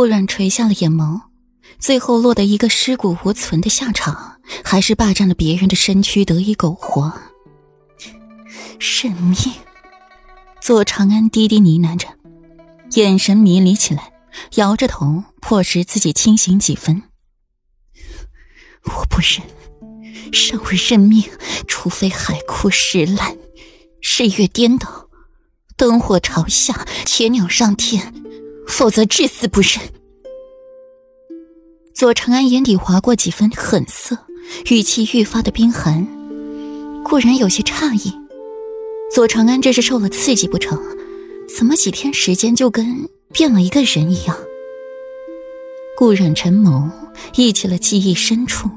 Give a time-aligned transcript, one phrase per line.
[0.00, 1.20] 顾然垂下了眼眸，
[1.78, 7.12] 最后落得一个尸骨无存的下场，还是霸占了别人的身躯得以苟活。
[8.78, 9.36] 认命。
[10.58, 12.08] 左长安低低呢喃着，
[12.92, 14.10] 眼神迷离起来，
[14.54, 17.02] 摇着头，迫使自己清醒几分。
[18.84, 21.24] 我不认，尚未认命，
[21.68, 23.36] 除非海枯石烂，
[24.00, 25.10] 日月颠倒，
[25.76, 28.14] 灯火朝下，铁鸟上天。
[28.70, 29.72] 否则，至死不认。
[31.92, 34.16] 左长安眼底划过几分狠色，
[34.70, 36.06] 语气愈发的冰寒。
[37.04, 38.14] 顾然有些诧异，
[39.12, 40.80] 左长安这是受了刺激不成？
[41.54, 44.36] 怎么几天时间就跟变了一个人一样？
[45.98, 46.88] 顾然沉眸，
[47.34, 48.70] 忆起了记忆深处，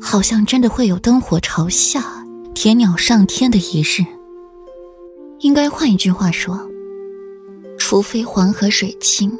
[0.00, 4.04] 好像真的会有灯火朝下，铁鸟上天的一日。
[5.40, 6.73] 应该换一句话说。
[7.94, 9.30] 除非黄河水清，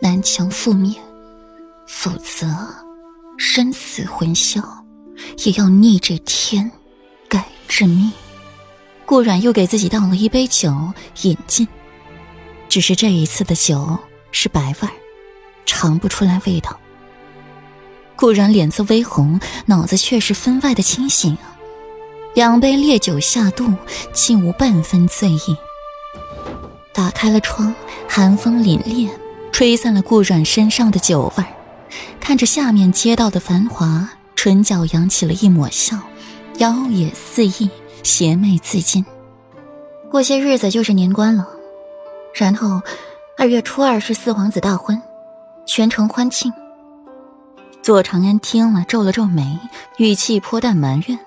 [0.00, 0.92] 南墙覆灭，
[1.86, 2.48] 否则
[3.38, 4.60] 生死魂消，
[5.44, 6.68] 也要逆着天，
[7.28, 8.10] 改着命。
[9.04, 11.68] 顾阮又给自己倒了一杯酒饮尽，
[12.68, 13.96] 只是这一次的酒
[14.32, 14.88] 是白味，
[15.64, 16.76] 尝不出来味道。
[18.16, 21.38] 顾阮脸色微红，脑子却是分外的清醒，
[22.34, 23.72] 两杯烈酒下肚，
[24.12, 25.56] 竟无半分醉意。
[26.96, 27.74] 打开了窗，
[28.08, 29.10] 寒风凛冽，
[29.52, 31.52] 吹散了顾阮身上的酒味儿。
[32.18, 35.98] 看着下面街道的繁华，唇角扬起了一抹笑，
[36.56, 37.68] 妖冶肆意，
[38.02, 39.04] 邪魅自禁。
[40.10, 41.46] 过些日子就是年关了，
[42.32, 42.80] 然后
[43.36, 44.98] 二月初二是四皇子大婚，
[45.66, 46.50] 全城欢庆。
[47.82, 49.58] 左长安听了，皱了皱眉，
[49.98, 51.18] 语气颇淡埋怨：“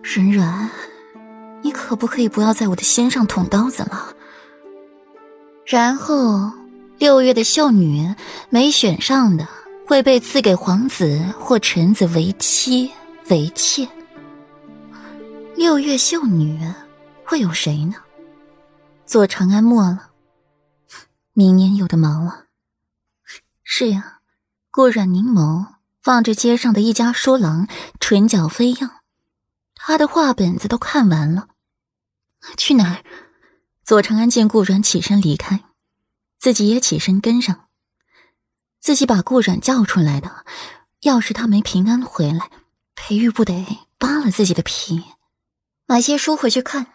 [0.00, 0.70] 冉冉，
[1.62, 4.10] 你可不可以不要在我的心上捅刀子了？”
[5.66, 6.52] 然后，
[6.98, 8.14] 六月的秀女
[8.50, 9.48] 没选上的
[9.86, 12.92] 会被赐给皇子或臣子为妻
[13.30, 13.88] 为妾。
[15.56, 16.60] 六月秀女
[17.24, 17.94] 会有谁呢？
[19.06, 20.10] 左长安末了，
[21.32, 22.44] 明年有的忙了。
[23.62, 24.18] 是呀，
[24.70, 25.66] 顾阮凝眸
[26.04, 27.66] 望着街上的一家书郎，
[27.98, 28.90] 唇角飞扬。
[29.74, 31.48] 他的画本子都看完了，
[32.58, 33.02] 去哪儿？
[33.84, 35.60] 左长安见顾阮起身离开，
[36.38, 37.66] 自己也起身跟上。
[38.80, 40.46] 自己把顾阮叫出来的，
[41.02, 42.50] 要是他没平安回来，
[42.94, 43.66] 裴玉不得
[43.98, 45.04] 扒了自己的皮？
[45.86, 46.86] 买些书回去看。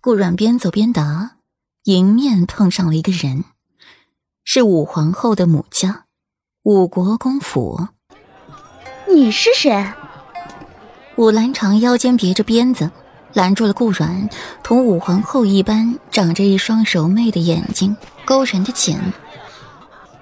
[0.00, 1.36] 顾阮边走边答，
[1.84, 3.44] 迎面碰上了一个人，
[4.42, 6.06] 是武皇后的母家，
[6.64, 7.86] 武国公府。
[9.08, 9.92] 你是谁？
[11.16, 12.90] 武兰长腰间别着鞭子。
[13.32, 14.28] 拦住了顾阮，
[14.62, 18.98] 同武皇后一般，长着一双柔媚的眼睛，勾人的紧。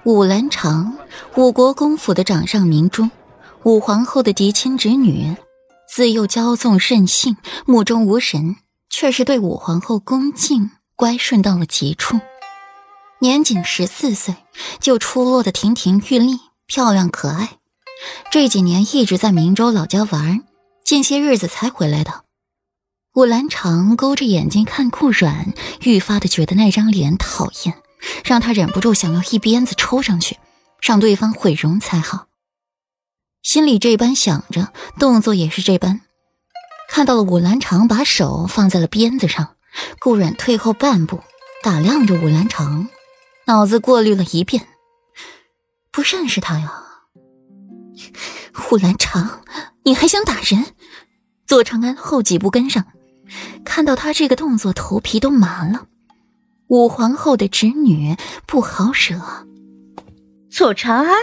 [0.03, 0.95] 武兰长，
[1.35, 3.09] 武国公府的掌上明珠，
[3.63, 5.35] 武皇后的嫡亲侄女，
[5.93, 8.55] 自幼骄纵任性，目中无人，
[8.89, 12.19] 却是对武皇后恭敬乖顺到了极处。
[13.21, 14.35] 年仅十四岁，
[14.79, 17.57] 就出落的亭亭玉立，漂亮可爱。
[18.31, 20.43] 这几年一直在明州老家玩，
[20.85, 22.28] 近些日子才回来的。
[23.15, 27.75] 武兰长勾着眼睛看顾阮，愈发的觉得那张脸讨厌，
[28.23, 30.37] 让他忍不住想要一鞭子抽上去，
[30.79, 32.27] 让对方毁容才好。
[33.41, 36.01] 心里这般想着，动作也是这般。
[36.87, 39.55] 看到了武兰长把手放在了鞭子上，
[39.99, 41.19] 顾阮退后半步，
[41.63, 42.89] 打量着武兰长，
[43.47, 44.67] 脑子过滤了一遍，
[45.91, 46.83] 不认识他呀。
[48.71, 49.41] 武兰长，
[49.83, 50.63] 你还想打人？
[51.47, 52.85] 左长安后几步跟上。
[53.63, 55.87] 看到他这个动作，头皮都麻了。
[56.67, 59.19] 武皇后的侄女不好惹。
[60.51, 61.15] 左长安，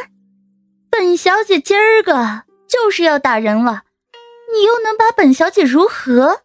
[0.91, 3.83] 本小姐今儿个就是要打人了，
[4.53, 6.41] 你又能把本小姐如何？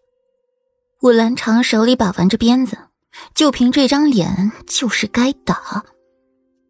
[1.02, 2.78] 武兰长手里把玩着鞭子，
[3.34, 5.84] 就凭这张脸，就是该打。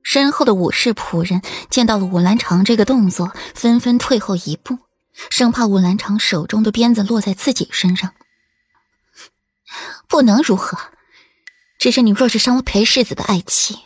[0.04, 4.78] 身后的武士仆人见到了武兰长这个动作，纷纷退后一步，
[5.30, 8.12] 生怕武兰长手中的鞭子落在自己身上。
[10.12, 10.78] 不能如何？
[11.80, 13.80] 只是你若是伤了裴世子的爱妻，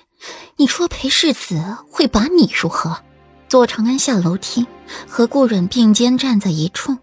[0.57, 3.04] 你说裴世子会把你如何？
[3.48, 4.66] 左长安下楼梯，
[5.07, 6.98] 和顾阮并肩站在一处，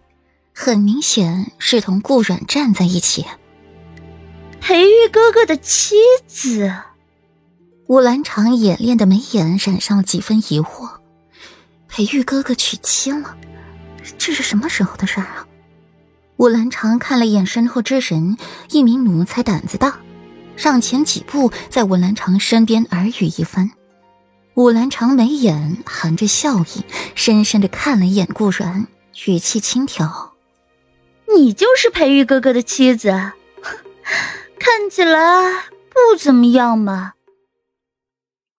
[0.53, 3.25] 很明显是同顾阮站在一起。
[4.59, 5.95] 裴玉哥哥的妻
[6.27, 6.73] 子，
[7.87, 10.97] 武兰长演练的眉眼染上了几分疑惑。
[11.87, 13.37] 裴玉哥哥娶妻了，
[14.17, 15.47] 这是什么时候的事儿啊？
[16.43, 18.37] 武兰长看了眼身后之人，
[18.69, 19.99] 一名奴才胆子大，
[20.57, 23.71] 上前几步，在武兰长身边耳语一番。
[24.55, 26.83] 武兰长眉眼含着笑意，
[27.15, 28.87] 深深的看了一眼顾然，
[29.25, 30.33] 语气轻佻
[31.33, 33.07] ：“你就是裴玉哥哥的妻子，
[34.59, 35.49] 看起来
[35.89, 37.13] 不怎么样嘛。”